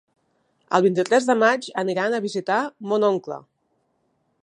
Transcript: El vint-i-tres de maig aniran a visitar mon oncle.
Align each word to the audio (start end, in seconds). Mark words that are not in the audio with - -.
El 0.77 0.83
vint-i-tres 0.85 1.27
de 1.31 1.35
maig 1.43 1.69
aniran 1.83 2.17
a 2.17 2.23
visitar 2.25 2.59
mon 2.93 3.09
oncle. 3.15 3.43